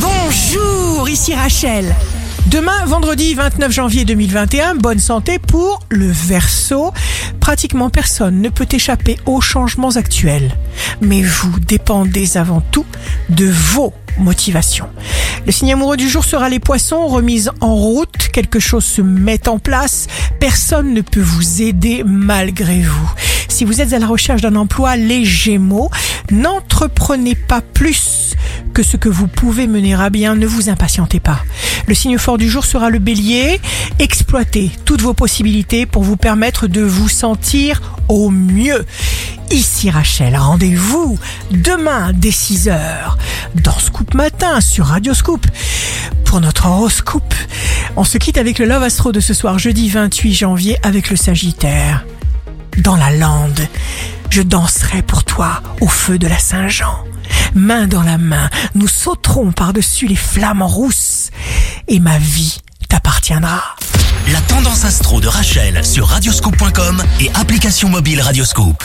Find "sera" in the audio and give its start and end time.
16.24-16.48, 32.64-32.90